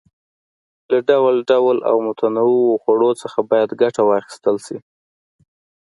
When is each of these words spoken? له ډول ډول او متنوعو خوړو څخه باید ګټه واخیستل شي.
له 0.91 0.99
ډول 1.09 1.35
ډول 1.51 1.77
او 1.89 1.95
متنوعو 2.07 2.79
خوړو 2.83 3.11
څخه 3.21 3.39
باید 3.51 3.69
ګټه 3.81 4.01
واخیستل 4.05 4.55
شي. 4.65 4.77